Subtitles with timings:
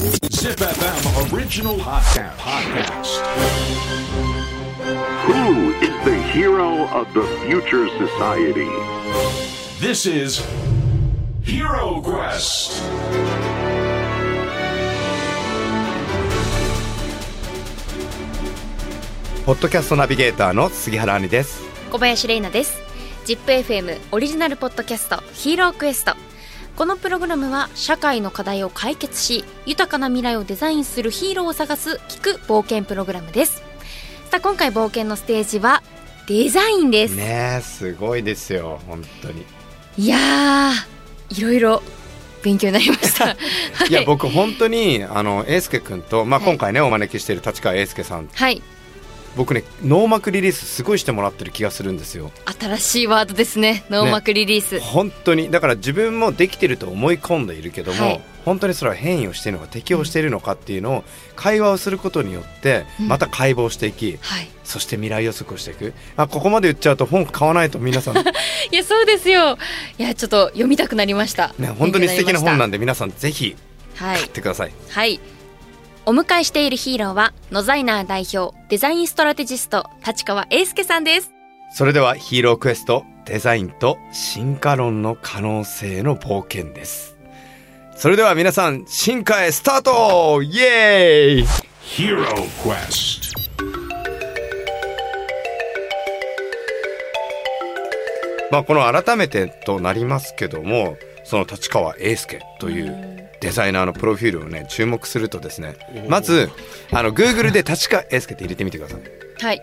[0.00, 2.34] Zip FM original podcast.
[2.38, 3.20] podcast.
[5.28, 8.70] Who is the hero of the future society?
[9.78, 10.40] This is
[11.42, 12.80] Hero Quest.
[19.44, 22.80] ポッドキャストナビゲーターの杉原兄です小林玲奈です
[23.26, 26.29] ZIPFM オリジナルポッドキャストヒーロークエスト
[26.80, 33.62] このプログラムは社会の課題を解決し豊かな未来をデザインするヒーローを探す聞く冒険プログラムです。
[34.30, 35.82] さあ今回冒険のステージは
[36.26, 39.44] デザインです、ねえすごいですよ本当に。
[39.98, 41.82] いやーいろいろ
[42.42, 43.26] 勉強になりました、
[43.76, 43.92] はい。
[43.92, 46.48] や僕本当にあの英介君と、まあ、はい。
[46.48, 48.62] 今回ね、お招きしている立川英介さんはい
[49.36, 52.30] 僕ねノーマクリリースすごいしてもらってる気がするんですよ。
[52.60, 53.84] 新しいワードですね。
[53.90, 55.50] ノーマクリリース、本当に。
[55.50, 58.20] だから自分もできてると思い込んでいるけども、はい。
[58.44, 61.04] 本当にそれは変異をしているのか適応しているのかっていうのを
[61.36, 63.08] 会話をすることによってうん。
[63.08, 64.48] また解剖していき、はい。
[64.64, 65.92] そして未来予測をしていく。
[66.16, 68.16] あここまで言っちゃうと本買わないと皆さん。
[68.72, 69.58] いやそうですよ。
[69.98, 71.54] いやちょっと読みたくなりました。
[71.58, 73.56] ね本当に素敵な本なんでで皆さんぜひ
[73.96, 74.16] はい。
[74.16, 75.20] 買ってください、はい。
[76.06, 81.32] お迎えしているヒーローは、ノザイナー代表、デザインストラテジスト、立川英介さんです。
[81.72, 87.16] それではヒーロークエストデザインと進化論の可能性の冒険です
[87.96, 91.44] それでは皆さん進化へスタートイエーイ
[91.82, 92.24] Hero
[92.64, 93.30] Quest.
[98.50, 100.96] まあこの改めてとなりますけども
[101.30, 105.76] その立川英介というデザイナーのプロフィールをね注目するとですね
[106.08, 106.50] まず
[106.90, 109.00] あの Google で立川英介って入れてみてください。
[109.44, 109.60] はい。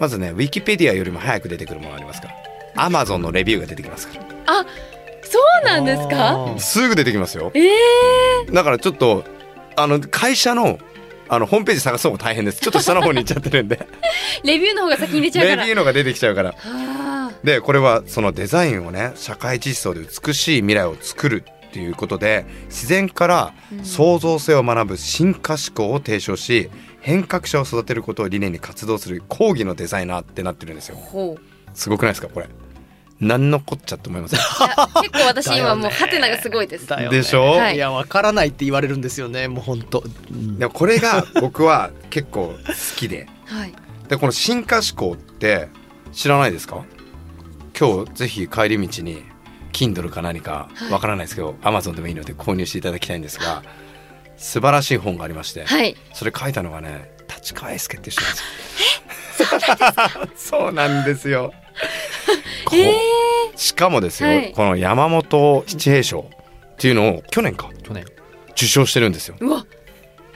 [0.00, 2.28] まずねウィキペディアよりも早く出てくるものありますか？
[2.74, 4.24] ら Amazon のレビューが出てきますから。
[4.46, 4.66] あ、
[5.22, 6.54] そうなんですか？
[6.58, 7.52] すぐ出てきますよ。
[7.54, 9.24] ええだからちょっと
[9.76, 10.78] あの会社の
[11.28, 12.60] あのホームページ探すのも大変です。
[12.60, 13.86] ちょっと下の方に行っちゃってるんで。
[14.44, 15.62] レビューの方が先に出ちゃうから。
[15.62, 16.52] レビューのが出てきちゃうから。
[16.52, 17.07] は
[17.44, 30.98] でこれはそのデザインをね社会実装で美しい未来を作るっていうことで自然から創造性を学ぶ進化思考を提唱し変革者を育てることを理念に活動する講義のデザイナーってなってるんですよ。
[31.74, 32.48] すごくないですかこれ。
[33.20, 34.36] 何のこっちゃって思います？
[34.36, 34.46] 結
[35.12, 36.86] 構私今もうハテナがすごいです。
[36.86, 37.16] だよね。
[37.16, 37.42] でしょ？
[37.42, 37.76] はい。
[37.76, 43.28] いやわからないって言われるんですよねもう本当、うんでもこれが僕は結構好きで。
[43.44, 43.74] はい。
[44.08, 45.68] でこの進化思考って
[46.12, 46.84] 知らないですか？
[47.78, 49.22] 今日ぜひ帰り道に
[49.72, 53.62] Kindle か何かわからないですけど、Amazon でもいいので購入していただきたいんですが
[54.36, 55.96] 素晴らしい本がありまして、はい。
[56.12, 58.38] それ書いたのがね立川英介っていう人なんで
[60.36, 60.58] すよ。
[60.64, 61.52] そうなんですよ。
[62.74, 62.96] え
[63.56, 66.28] しかもですよ、はいこの山本七平賞
[66.72, 68.04] っていうのを去年か去年
[68.52, 69.36] 受賞してるんですよ。
[69.40, 69.64] うわ、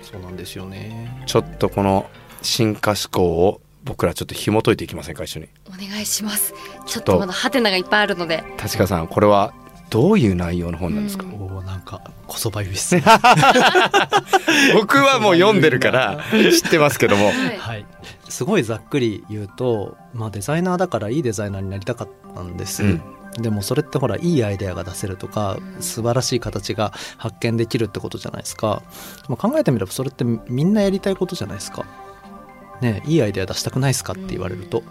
[0.02, 2.08] そうなんですよねちょっとこの
[2.40, 5.48] 進化思考を僕らちょっと紐解いていきませんか一緒に。
[5.68, 6.54] お願いします。
[6.86, 7.12] ちょっと。
[7.12, 8.44] とまだハテナがいっぱいあるので。
[8.62, 9.52] 立川さんこれは
[9.90, 11.32] どういう内容の本なんですか、うん。
[11.34, 12.96] おおなんかこそばゆいっす。
[12.96, 13.02] ね
[14.74, 17.26] 僕はもう読んでるから知ってますけども。
[17.26, 17.58] はい。
[17.58, 17.86] はい。
[18.28, 23.02] すごいざっくり言うとまあデザイナーだからいいデザイナーになりたかったんです、うん。
[23.38, 28.82] でもそれってほらいいアイデアが出せるとか素晴らしい形が発見できるってことじゃないですか、
[29.28, 31.84] まあ、考えてみればそれってみんなやりたいことじゃないですか
[32.82, 34.12] ねいいアイデア出したくないですか？
[34.12, 34.82] って言われると。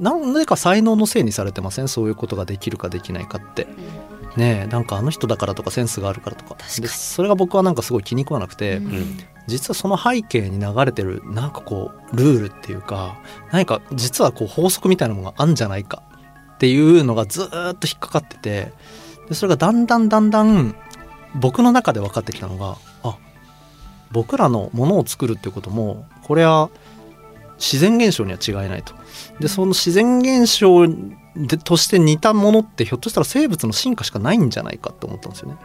[0.00, 1.86] なんでか才能のせいにされてません？
[1.88, 3.68] そういうことができるかできないかって。
[4.36, 6.56] ねえなんかあの人だからとかセンスがあるからとか。
[6.80, 8.86] でそれが僕はなんかすごい気に食わなくて、うん。
[8.86, 9.18] うん。
[9.46, 13.20] 実はその背景に流れてるなんかこうルールっていうか
[13.52, 16.02] 何か実はこう法則みたいなものがあるんじゃないか
[16.54, 18.72] っていうのがずーっと引っかかってて
[19.28, 20.74] でそれがだんだんだんだん
[21.34, 23.18] 僕の中で分かってきたのがあ
[24.12, 26.70] 僕らのものを作るっていうこともこれは
[27.64, 28.92] 自然現象には違いないと。
[29.40, 30.86] でその自然現象
[31.34, 35.56] でとして似たものってひょっとしたら生物の進化しかないんじゃないかって思ったんですよね。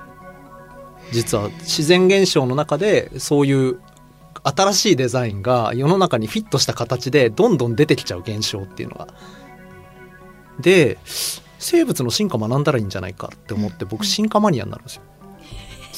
[1.12, 3.80] 実は自然現象の中でそういう
[4.44, 9.07] 新しいデザインが世の中にフィットした形でどんどん出てきちゃう現象っていうのが。
[10.62, 10.98] で
[11.57, 15.02] 生物の進化学んだらいいんじゃないかって思って僕進化マニアになるんですよ。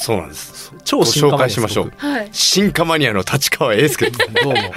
[0.01, 0.73] そうなんです。
[0.83, 1.93] 超進化マニアですご紹介しましょう。
[2.31, 4.09] 進化マニアの立川英介。
[4.11, 4.17] ど
[4.49, 4.53] うも。
[4.53, 4.71] はい。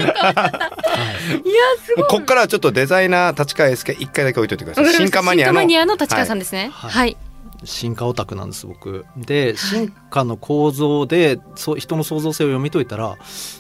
[1.83, 2.07] すごい。
[2.09, 4.95] こっからはちょっとデザイナー立川英介一回だけ置いといてください。
[4.95, 6.71] 進化マニアの進化マニアの立川さんですね。
[6.73, 6.91] はい。
[6.91, 7.17] はい。
[7.65, 9.07] 進化オタクなんです僕。
[9.17, 13.17] で進化の構造でそう人の創造性を読み解いたら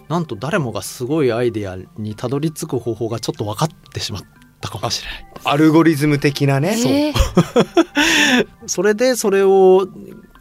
[0.09, 4.23] なんと誰もがすごいアイデアにたどり着く方法がちょっと分かってしまっ
[4.61, 5.27] たかもしれない。
[5.45, 6.77] アルゴリズム的なね。
[6.87, 8.47] えー。
[8.67, 9.89] それでそれを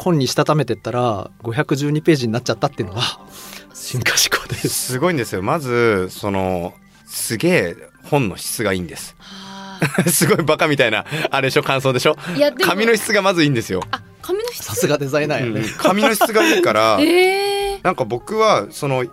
[0.04, 3.02] 本にしたためてったら512ページになっちゃったっていうのが
[3.74, 4.70] 進化思考です。
[4.70, 5.42] すごいんですよ。
[5.42, 6.74] まずその
[7.06, 9.16] すげえ本の質がいいんです。
[9.20, 11.64] は すごいバカみたいなあれでしょ？
[11.64, 12.16] 感想でしょ？
[12.28, 14.64] あいやでも紙の質がまずいいんですよ、あ紙の質？
[14.64, 15.62] さすがデザイナーよね。
[15.62, 19.06] うん紙の質がいいから ええなんか僕はその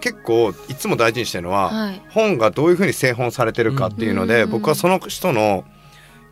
[0.00, 2.02] 結構いつも大事にしてるのは、はい。
[2.10, 4.50] 本がどういうふうに製本されてるかっていうので、うん。
[4.50, 5.64] 僕はその人の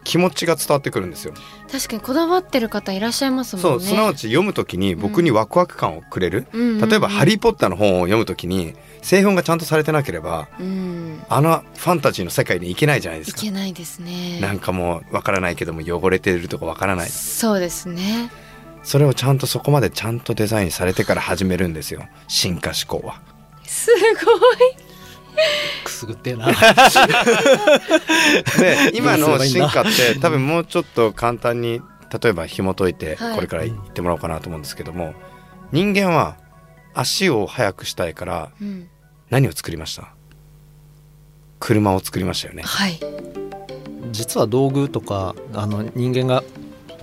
[0.04, 1.34] 気持ちが伝わってくるんですよ。
[1.70, 3.70] 確かにこだわってる方いらっしゃいますもんね。
[3.70, 11.22] そうすなわち読むときに僕にワクワク感をくれる、うん例えば「ハリー・ポッター」の本を読むときに製本がちゃんとされてなければうん。
[11.28, 13.40] あのファンタジーの世界に行けないじゃないでいすか。
[13.42, 14.40] けないですね。
[14.40, 17.08] なんかもうわからないけども汚れてるとかわからない。
[17.08, 18.30] そうですね。
[18.82, 22.02] それをちゃんとそこまでちゃんとデザインされてから始めるんですよ。
[22.28, 23.20] 進化思考は。
[23.66, 23.90] す
[24.24, 24.89] ごい
[25.84, 26.46] くすぐってえな。
[26.46, 26.54] で
[28.94, 31.80] 今の進化って 多分もうちょっと簡単に
[32.22, 33.34] 例えば紐解いてはい。
[33.36, 35.14] これから言ってもらおうかなと思うんですけども、
[35.72, 36.36] 人間は
[36.94, 38.88] 足を速くしたいからうん。
[39.30, 40.08] 何を作りました？
[41.60, 42.62] 車を作りましたよね。
[42.64, 42.98] はい。
[44.10, 46.42] 実は道具とかあの人間が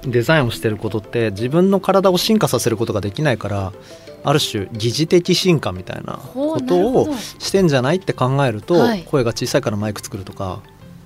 [0.03, 3.71] デザインをしてることって自分の体を進化させることができないから
[4.23, 9.03] ある種疑似的進化みたいなことをしてんじゃないって考えると、はい。
[9.03, 10.61] 声が小さいからマイク作るとか、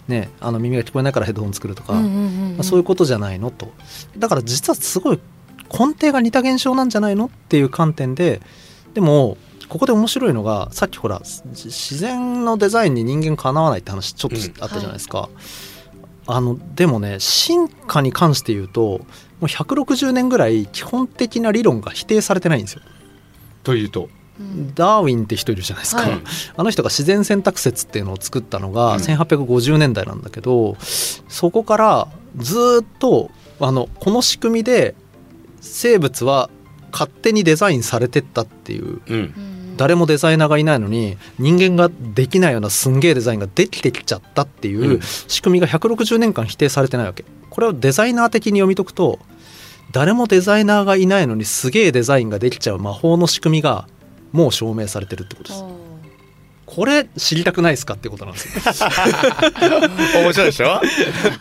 [0.07, 3.71] ね、あの耳が聞こえないからヘッドホン作るとか、うんうんうんうんそういうことじゃないのと。
[4.17, 5.19] だから実はすごい
[5.71, 8.41] 根底が似た現象なんじゃないのっていう観点で
[8.93, 9.37] でも
[9.69, 15.29] ここで面白いのがさっきほらじ自然のデザインに人間かなわないって話ちょっとあったじゃないですか。
[16.27, 19.05] あのでもね進化に関して言うとも
[19.41, 22.81] う160年ぐらい基本的な理論が否定されてないんですよ。
[23.63, 24.09] というと、
[24.39, 24.73] うん。
[24.73, 26.21] ダーウィンって人いるじゃないですか、はい。
[26.55, 29.01] あの人が自然選択説っていうのを作ったのがうん。
[29.01, 34.95] 1850年代なんだけど、そこからずーっとあのこの仕組みで
[35.59, 36.49] 生物は
[36.91, 39.15] 勝手にデザインされてったっていううん。
[39.15, 45.01] うん誰もデザイナーがいないのに人間ができないようなすんげえデザインができてきちゃったっていううん。
[45.01, 47.25] 仕組みが160年間否定されてないわけ。
[47.49, 49.17] これをデザイナー的に読み解くと
[49.91, 53.87] 誰もデザイナーがいないのにすげえデザインができちゃう魔法の仕組みが
[54.31, 55.63] もう証明されてるってことです。
[56.65, 58.89] これ知りたくないですかってことなんですよ。
[60.23, 60.79] 面白いでしょ？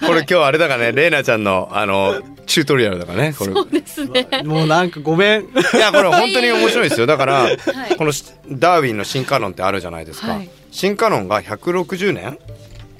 [0.05, 3.53] これ今日あれだからねレイナちゃんのあのチュートリアルだからねこれ。
[3.53, 4.27] そうですね。
[4.45, 5.43] もうなんかごめん。
[5.43, 5.45] い
[5.79, 7.07] やこれ本当に面白いですよ。
[7.07, 7.59] だからはい。
[7.97, 10.51] このしダーウィンの進化論ってあるじゃないですか、はい。
[10.73, 12.37] 進化論が160年？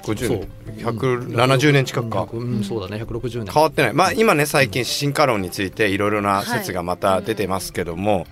[0.03, 2.27] 50年170年近くか。
[2.31, 3.03] うんそうだね。
[3.03, 3.53] 160年。
[3.53, 3.93] 変わってない。
[3.93, 8.27] まあ今ね最近進化論についていろいろな説がまた出てますけども、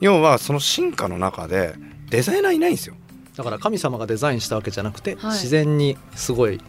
[0.00, 1.74] 要はその進化の中で
[2.10, 2.94] デザイナーいないんですよ。
[3.36, 5.32] だから神様がデザインしたわけじゃなくて、はい。
[5.32, 6.60] 自然にすごい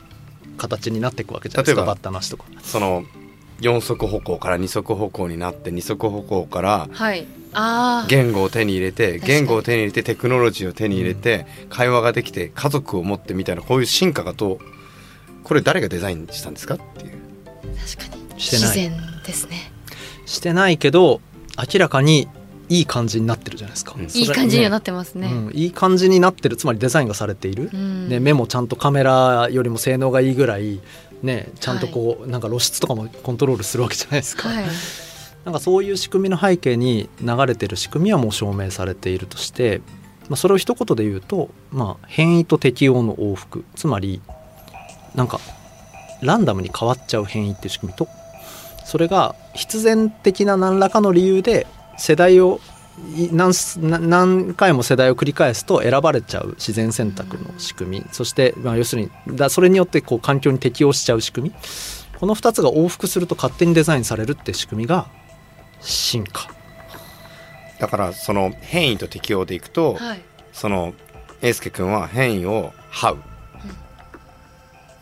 [0.58, 1.82] 形になっていくわけじゃないですか。
[1.82, 3.04] 例えばバッタなしとかその
[3.62, 7.26] 4足歩行から2足歩行になって2足歩行からはい
[8.08, 14.60] 言語を手に入れて言語を手に入れてテクノロジーを手に入れて会話ができて家族を持ってみたいなこういう進化がどう
[15.44, 17.12] これ誰がデザインしたんですかっていう。
[17.98, 18.26] 確かに。
[18.36, 18.92] 自然
[19.26, 19.72] ですね。
[20.26, 21.22] してないけど
[21.58, 22.28] 明らかに
[22.68, 24.06] いい感じになってるじゃないですか、うん。
[24.06, 25.28] いい感じにはなってますね。
[25.28, 26.58] うん、いい感じになってる。
[26.58, 28.10] つまりデザインがされている、うん。
[28.10, 30.80] ね、目もちゃんとカメラよりも性能がいいぐらい、
[31.22, 34.66] ね、ちゃんとこう、なんか露出とかもコントロールするわけじゃないですか、はい
[35.46, 39.82] なんかそういう仕組みの背景に流れてる仕組みはもう証明されているとして、
[40.28, 43.64] まあ、それを一言で言うと、まあ、変異と適応の往復。
[43.76, 44.22] つまり
[45.14, 45.40] なんか
[46.22, 48.08] ランダムに変わっちゃう変異っていう仕組みと
[48.86, 52.60] それが必然的な何らかの理由で世代を
[53.32, 58.06] 何何回も世代を繰り返すと選ばれちゃう自然選択の仕組み。
[58.12, 61.56] そして、まあ、要するにだそれによってこう環境に適応しちゃう仕組み。
[62.20, 65.08] この2つが往復すると勝手にデザインされるって仕組みが
[65.86, 66.50] 進化。
[67.80, 70.22] だからその変異と適応でいくと、はい。
[70.54, 70.94] その
[71.42, 73.18] 英介君は変異を「ハウ」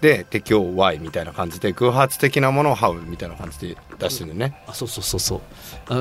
[0.01, 4.63] で適応 Y みたいな感じで偶発的なものを「ハウ」みたいな感じで出してるんだよね。
[4.67, 5.41] あそうそうそうそう。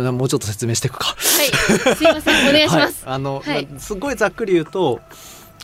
[0.09, 1.09] あもうちょっと説明していくか。
[1.09, 1.97] はい。
[1.97, 2.49] すいません。
[2.49, 3.05] お願いします。
[3.05, 3.67] はい、あの、はい。
[3.67, 5.01] まあすごいざっくり言うと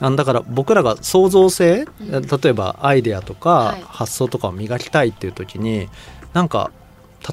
[0.00, 2.22] あのだから僕らが創造性、うん。
[2.22, 3.84] 例えばアイデアとかはい。
[3.88, 5.88] 発想とかを磨きたいっていう時に
[6.34, 6.70] なんか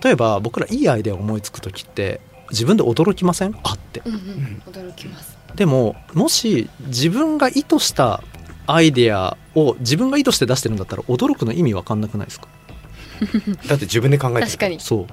[0.03, 2.21] 例えば僕らいいアイデアを思いつく時って
[2.51, 3.55] 自分で驚きません？
[3.63, 4.01] あって。
[4.05, 4.61] うんうん。
[4.65, 5.37] 驚きます。
[5.55, 8.21] でももし自分が意図した
[8.67, 12.47] アイデアを自分が意図して出してるんだったら驚くの意味わかんなくないですか？
[13.67, 14.45] だって自分で考えてる。
[14.47, 14.79] 確かに。
[14.79, 15.07] そう。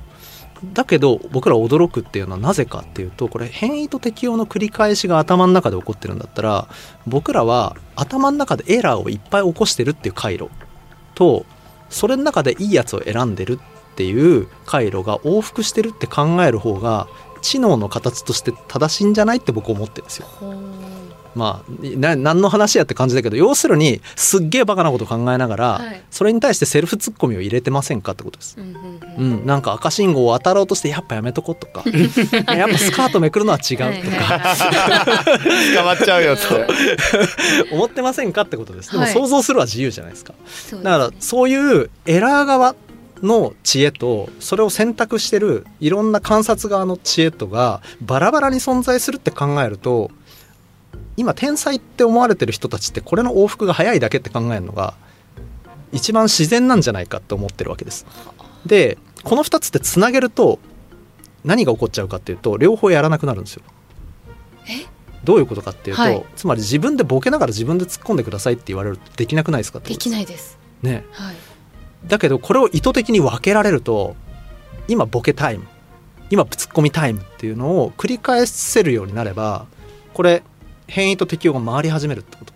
[0.75, 6.69] だけど僕ら驚くっていうのはなぜかっていうとこれ変異と適応の繰り返しが頭の中で起こってるんだったら
[7.05, 10.51] 僕らは頭の中でエラーをいっぱい起こしてるっていう回路
[11.17, 11.45] と
[11.91, 13.59] それの中でいいやつを選んでる
[13.93, 17.09] っっていう回路が往復してるって考える方が
[17.43, 20.27] 知能の形として正しいんじゃないって僕思ってるんですよ。
[21.35, 26.03] まあな何の話やって感じだけど要するにすっげえバカなこと考えながら、はい。
[26.11, 28.57] それに対してセルフツッコミを入れてませんかってことです。
[28.59, 29.41] うんうんうん。
[29.41, 31.85] うん、なんか赤信号を渡ろうとしてやっぱやめとこうとか。
[32.55, 34.37] やっぱスカートめくるのは違うとはいはいかは
[35.73, 35.77] い。
[35.77, 36.67] 捕まっちゃうよっつって。
[37.73, 38.91] 思ってませんかってことです。
[38.91, 39.13] でもはい。
[39.13, 40.35] 想像するは自由じゃないですか。
[40.45, 40.83] そうですね。
[40.85, 42.75] だからそういうエラー側
[43.23, 50.11] の知恵とそれを選択してるいろんな観察側の知恵とがバラバラに存在するって考えると
[51.17, 54.95] 今天才って思われてる人たちってこれの往復が早いだけって考えるのが
[55.93, 58.07] 一番自然なんじゃないかって思ってるわけです。
[58.67, 60.59] でこの2つってつなげると
[61.45, 63.63] 何が起こっちゃうかっていうと両方やらなくなるんですよ。
[65.25, 66.25] どういうことかっていうと、はい。
[66.35, 70.59] つまり自分でボケながら自分で突っ込んでくださいって言われるとできなくないですかってできないです。
[70.83, 71.05] ね。
[71.13, 71.37] はい
[72.07, 74.17] だけどこれを意図的に分けられると
[74.89, 75.67] 今ボケタイム
[76.31, 79.67] 今突っ込みタイムっていうのを繰り返せるようになれば
[80.15, 80.43] これ
[80.89, 82.53] 変異と適応が回り始めるってこと。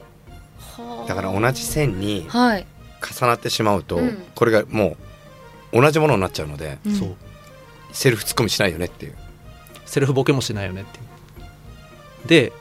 [1.07, 2.67] だから同じ線にはい、
[3.01, 4.23] 重なってしまうと、うん。
[4.35, 4.97] これがも
[5.73, 6.95] う同じものになっちゃうのでうん。
[6.95, 7.17] そう。
[7.93, 9.15] セルフツッコミしないよねっていう。
[9.87, 12.29] セルフボケもしないよねっていう。
[12.29, 12.53] で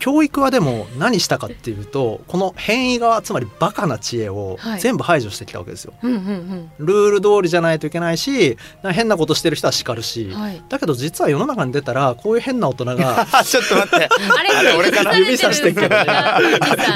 [0.00, 4.80] 教育はでも何したかっていうとこの変異側つまりバカな知恵をはい。
[4.80, 10.62] 全部排除してきたわけですよ、ルール通りじゃないといけないし変なことしてる人は叱るし、うんはい。
[10.68, 14.08] だけど実は世の中に出たらこういう変な大人があ ちょっと待って。
[14.08, 15.88] あれ俺かな指さしてるけど。
[15.88, 16.06] ね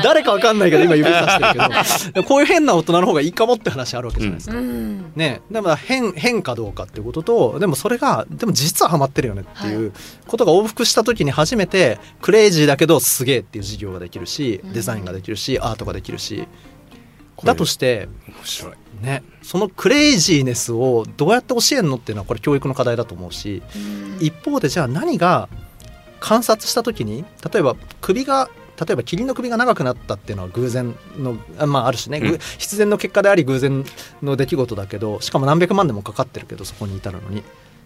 [0.03, 2.25] 誰かわかんないけど今指さしてるけど。
[2.25, 4.57] こういう変な大人の方がいいかもって話あるわけじゃないですか。
[4.57, 5.13] うん。
[5.15, 9.93] ね、でも変変かどうかっていうこととでもそれがでも実はハマってるよねっていう
[10.27, 14.73] ことが往復した時に初めてクレイジーだけどすげえっていう授業ができるしうん。
[14.73, 16.47] デザインができるしアートができるし。
[17.43, 18.75] だとして面白い。
[19.03, 24.19] ねそのクレイジーネスをどうやって教えるのっていうのはこれ教育の課題だと思うしうん。
[24.21, 25.49] 一方でじゃあ何が
[26.21, 28.49] 観察した時に例えば首が
[28.81, 32.39] 例えばキリンの首が長くなったっていうのは偶然のあまああるしね、ぐうん。
[32.39, 33.85] 必然の結果であり偶然
[34.23, 37.43] の出来事だけどしかも何百万でもかかってるけどそこに至るのに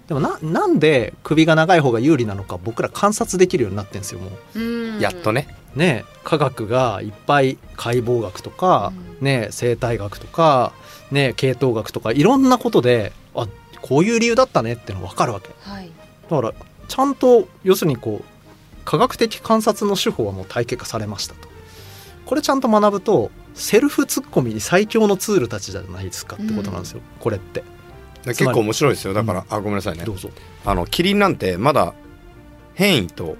[0.08, 4.58] でもななんで首が長い方が有利なのか僕ら観察できるようになってるんですよもう。
[4.58, 5.00] うん。
[5.00, 5.54] やっとね。
[5.76, 10.72] ね科学がいっぱい解剖学とか、ね生態学とか、
[11.10, 13.46] ね系統学とかいろんなことであ
[13.82, 15.50] こういう理由だったねっていうの分かるわけ。
[15.60, 15.90] はい。
[16.30, 16.54] だから
[16.88, 21.48] ちゃんと要するにこう科学的観察の手法はもう体系化されましたと。
[22.24, 27.64] これちゃんと学ぶとセルフツッコミに最強のツールたちじゃないですかってことなんですよ、これって
[28.25, 29.14] 結構面白いですよ。
[29.14, 30.04] だから、あごめんなさいね。
[30.04, 30.30] どうぞ。
[30.64, 31.94] あのキリンなんてまだ
[32.75, 33.37] 変異とうん。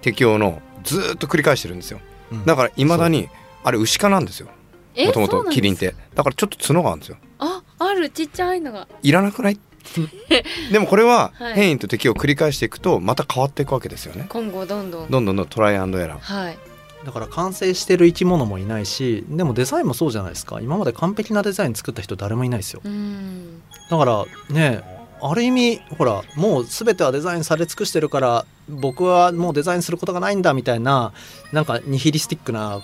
[0.00, 2.00] 適応のずーっと繰り返してるんですよ。
[2.32, 2.44] うん。
[2.44, 3.28] だからいまだに
[3.64, 4.48] あれ牛科なんですよ。
[4.94, 5.94] えもともとキリンって。
[6.14, 7.16] だからちょっと角があるんですよ。
[7.38, 8.88] ああるちっちゃいのが。
[9.02, 9.58] いらなくない？
[10.72, 11.54] でもこれははい。
[11.54, 14.26] 変異と適応を繰り返していくとまた変わっていくわけですよね。
[14.28, 14.90] 今後どん。
[14.90, 16.20] どんどんどんどんトライアンドエラー。
[16.20, 16.58] はい
[17.04, 20.60] だから完成してる生き物もいないしでもデザインもそうじゃないですか。
[20.60, 22.80] 今まで完璧なデザイン作った人誰もいないですよ。
[22.84, 23.62] うん。
[23.90, 24.82] だからね
[25.20, 31.12] ある意味ほらもう全てはデザインされ尽くしてるから僕はもうデザインすることがないんだみたいな
[31.52, 32.80] なんかニヒリスティックな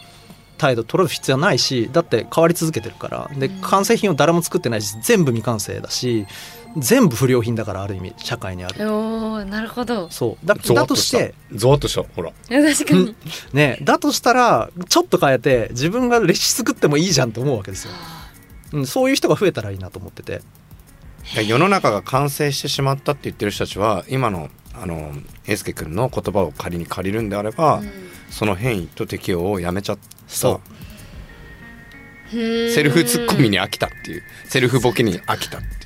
[0.57, 3.31] 態度取る必要はないしだって変わり続けてるから。
[3.37, 3.61] でうん。
[3.61, 6.27] 完成品を誰も作ってないし全部未完成だし
[6.79, 8.93] 全部不良品だからある意味社会にある。
[8.93, 10.11] おーなるほど。
[10.11, 10.47] そう。
[10.47, 12.33] だだとしてゾワッとしたほら。
[12.49, 13.15] 確かに。
[13.53, 17.93] ねだとしたらちょっと変えて自分が歴史作ってもいいじゃんと思うわけですよ、
[18.73, 20.43] うん、そういう人が増えたらいいなと思ってて。
[21.47, 24.49] 世の中が完成してしまったって言ってる人たちは今の
[24.81, 25.13] あの
[25.47, 27.83] 英介君の言葉を仮に借りるんであれば、
[28.31, 30.03] その変異と適応をやめちゃった。
[30.29, 30.79] そう。
[32.31, 34.23] セルフツッコミに飽きたっていう。
[34.47, 35.78] セルフボケに飽きたっていう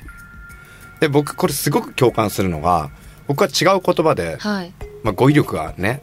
[1.03, 2.89] で僕これすごく共感するのが
[3.27, 4.71] 僕は違う言葉で、はい。
[5.03, 6.01] まあ、語彙力がね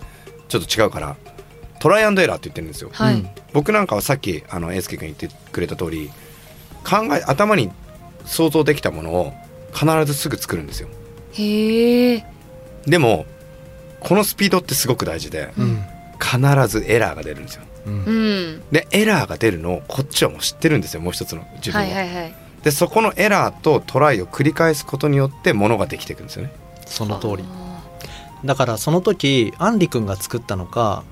[0.48, 1.16] ちょっと違うから
[1.78, 3.28] トライアンドエラーって言ってるんですよ、はい、うん。
[3.54, 6.10] 僕なんかはさっきあの英介君言ってくれた通り
[6.84, 7.70] 考え頭に
[8.26, 9.32] 想像できたものを
[9.72, 10.88] 必ずすぐ作るんですよ。
[11.32, 12.26] へえ。
[12.84, 13.24] でも
[14.00, 15.82] このスピードってすごく大事でうん。
[16.22, 17.62] 必ずエラーが出るんですよ。
[17.86, 18.04] うん。
[18.04, 18.62] うん。
[18.70, 26.52] でエラーが出るのをこっちはもう知ってるんですよもう一つの自分は、はいはいはいでそこのエラーとトライを繰り返すことによってものができていくんですよね。
[26.86, 27.44] その通り。
[27.44, 27.80] あ
[28.44, 31.04] だからその時アンリ君が作ったのか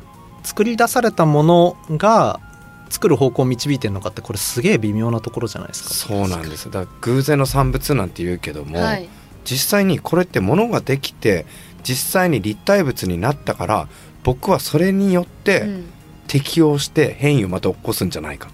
[0.42, 2.40] 作り出されたものが
[2.88, 5.90] 作る方向を導いてるのかってこれすげえ微妙なところじゃないですか。
[5.90, 6.70] そうなんです。
[6.70, 9.08] だから偶然の産物なんて言うけども、ーはい。
[9.44, 11.46] 実際にこれってものができて
[11.82, 13.88] 実際に立体物になったから
[14.22, 15.84] 僕はそれによってうん。
[16.28, 18.50] 適応して変異をまた起こすんじゃないか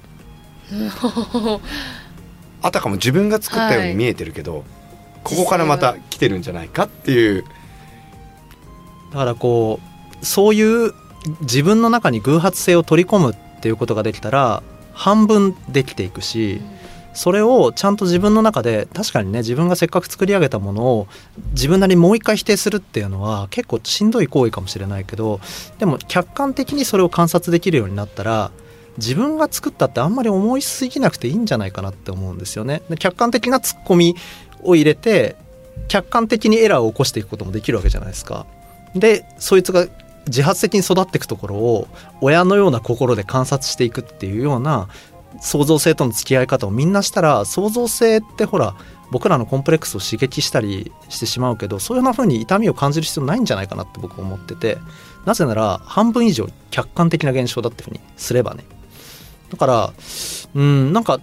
[2.64, 4.64] あたかも自分が作ったように見えてるけど、
[5.22, 7.44] ここからまた来てるんじゃないかっていう。
[9.12, 9.80] だからこ
[10.22, 10.92] うそういう
[11.42, 16.60] 自分の中に偶発性を取り込むっていうことができたら半分できていくし
[17.12, 21.06] それをちゃんと自分の中で確かにね自分がせっかく作り上げたものを
[21.52, 25.40] 自分なりにもう一回否定するっていうのは結構しんどい行為かもしれないけど
[25.78, 28.50] でも客観的にそれを観察できるようになったら
[28.98, 32.82] 自分が作ったってあんまり思いすぎなくていいんじゃないかなって思うんですよね。
[32.88, 34.14] で客観的なツッコミ
[34.62, 35.36] を入れて
[35.88, 38.46] 客観的にエラーを起こしていくこともできるわけじゃないですか。
[38.94, 39.86] でそいつが
[40.26, 41.88] 自発的に育っていくところを
[42.20, 44.88] 親のような心で観察していくっていうような
[45.40, 48.74] 創造性との付き合い方をみんなしたら創造性ってほら
[49.10, 54.78] 僕らのコンプレックスを刺激したりしてしまうけどそういうふうに痛みを感じる必要ないんじゃないかなって僕思ってて
[55.26, 58.64] なぜなら半分以上客観的な現象だっていうふうにすればね
[59.50, 59.92] だから
[60.54, 61.20] うんなんか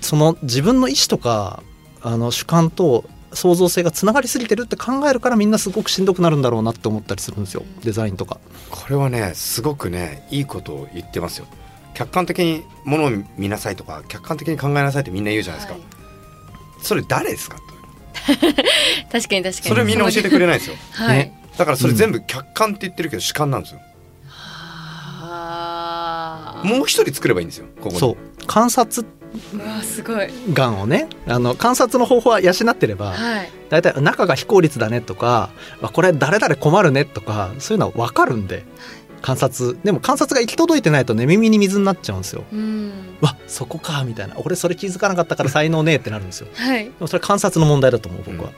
[0.00, 1.62] その自分の意思とか
[2.02, 7.62] あの主観と創造性がつながりすぎてるって考えるからみんなすごくしんどくなるんだろうなって思ったりするんですよ。
[7.82, 8.38] デザインとか。
[8.70, 11.46] これはねすごくねいいことを言ってますよ。
[11.94, 15.82] 客観的にものを見なさいとか客観的に考えなさいってみんな言うじゃないですか、はい。
[16.80, 17.56] それ誰ですか？
[17.58, 17.62] と
[18.32, 18.62] 確かに
[19.10, 19.52] 確かに。
[19.52, 20.76] それみんな教えてくれないんですよ。
[20.92, 21.34] はい、ね。
[21.58, 23.80] だからそれ全部客観って言ってるけど主観なんですよ、
[26.64, 27.98] もう一人作ればいいんですよここに。
[27.98, 28.46] そう。
[28.46, 29.06] 観察
[29.54, 30.28] うわすごい。
[30.52, 31.08] 眼をね。
[31.26, 33.50] あの観察の方法は養ってればはい。
[33.68, 35.50] 大体中が非効率だねとか
[35.82, 38.64] あこれ誰々困るねとかそういうのは分かるんで
[39.20, 39.76] 観察。
[39.84, 42.44] でも観察が行き届いてないとね耳に水になっちゃうんですよ。
[42.52, 42.92] うん。
[43.20, 44.36] わそこかみたいな。
[44.38, 46.48] 俺それ気づかなかったから才能ねえってなるんですよ。
[46.54, 46.84] はい。
[46.84, 48.50] でもそれ観察の問題だと思う僕は。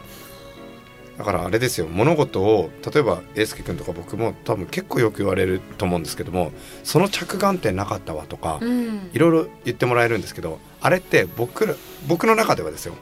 [1.21, 1.87] だからあれですよ。
[1.87, 6.51] 物事を例えば英介君とか僕も多分結構よく言われると思うんですけども
[6.83, 9.11] その着眼点なかったわとか、うん。
[9.13, 11.75] いろいろ言ってもらえるんですけどあれって僕ら
[12.09, 12.95] 僕の中ではですよ。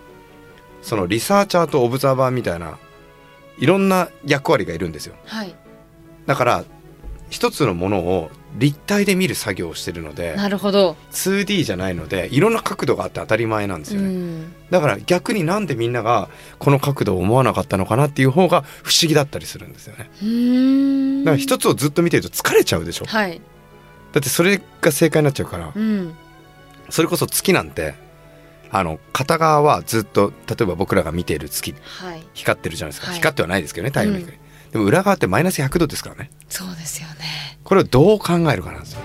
[0.82, 2.76] そのリサーチャーとオブザーバーみたいな
[3.56, 5.14] いろんな役割がいるんですよ。
[5.25, 5.54] はい。
[6.26, 6.64] だから
[7.30, 21.24] 一つのものを立体で見る作業をしてるのでなるほど、2D じゃないのでいろんな角度があって当たり前なんですうよね、ん、だから逆になんでみんながこの角度を思わなかったのかなっていう方が不思議だったりするんですよね。
[21.24, 23.04] だから一つをずっと見てると疲れちゃうでしょ。
[23.04, 23.37] だはい。
[23.37, 23.40] っ
[24.20, 26.14] てそれが正解になっちゃうからうん。
[26.90, 27.94] それこそ月なんて
[28.70, 32.26] あの片側はずっと例えば僕らが見ている月はい。
[32.34, 33.16] 光ってるじゃないですか、はい。
[33.16, 34.38] 光ってはないですけどね太陽の光、
[34.72, 36.31] でも裏側ってマイナス100度ですからね。
[36.48, 37.59] そうですよね。
[37.64, 39.00] これをどう考えるかなんですよ。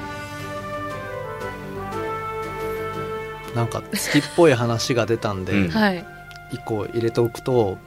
[3.55, 5.69] なんか月っぽい話が出たんで、うん。
[5.69, 6.05] はい。
[6.51, 7.77] 一個入れておくと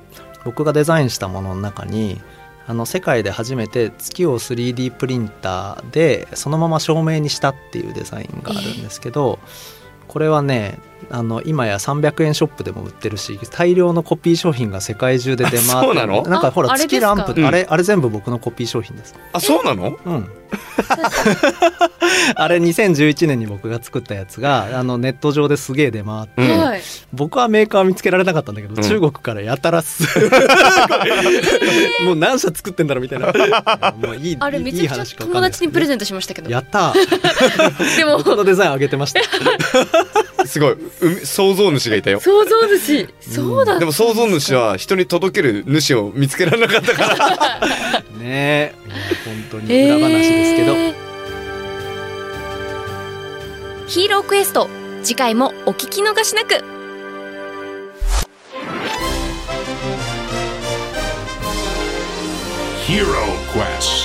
[0.44, 2.20] 僕がデザインしたものの中に
[2.66, 9.38] あの世界で初めて月を 3D プリンターでそのまま照明にしたっていうデザインがあるんですけど、
[10.08, 10.78] これはね
[11.10, 16.22] あの今や300円ショップでも売ってるし大量のコピー商品が世界中で出回ってあそうなの？
[16.22, 17.46] なんかほら月ランプうん。
[17.46, 19.14] あれあれ全部僕のコピー商品です。
[19.32, 19.98] あそうなの？
[20.04, 20.28] うん。
[22.36, 26.60] あれ2011年に僕が作ったやつがあのネット上ですげえ出回って、うん。
[26.60, 26.80] はい。
[27.12, 28.82] 僕はメーカー見つけられなかったんだけど、うん。
[28.82, 30.04] 中国からやたらす。
[32.04, 33.26] もう何社作ってんだろうみたいな。
[33.96, 36.50] もういいあれめちゃくちゃ友達にプレゼントしましたけど。
[36.50, 37.96] やったー。
[37.96, 38.18] でも。
[38.18, 39.20] 僕のデザイン上げてました。
[40.46, 42.20] すごいうみ創造主がいたよ。
[42.20, 43.08] 想像主。
[43.20, 48.02] そうだでも創造主は人に届ける主を見つけられなかったから。
[48.18, 48.74] ねえ。
[48.86, 51.06] いや本当に裏話ですけど、えー
[53.86, 54.68] ヒーロークエスト。
[55.04, 56.56] 次回もお聞き逃しなく。
[62.86, 63.06] Hero
[63.52, 63.95] Quest.